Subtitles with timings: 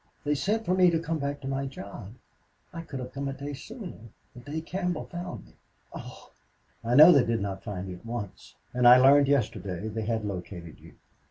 [0.23, 2.15] They sent for me to come back to my job.
[2.73, 5.53] I could have come a day sooner the day Campbell found me....
[5.93, 6.31] Oh!"
[6.83, 8.55] "I know they did not find you at once.
[8.73, 10.95] And I learned yesterday they had located you.